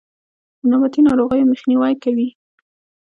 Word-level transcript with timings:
د 0.59 0.61
نباتي 0.71 1.01
ناروغیو 1.07 1.49
مخنیوی 1.51 1.93
کوي. 2.03 2.29